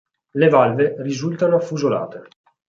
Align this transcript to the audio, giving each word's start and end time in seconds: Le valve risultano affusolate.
Le 0.33 0.49
valve 0.49 0.95
risultano 0.97 1.57
affusolate. 1.57 2.23